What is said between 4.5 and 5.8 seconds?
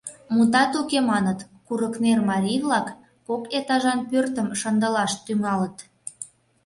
шындылаш тӱҥалыт.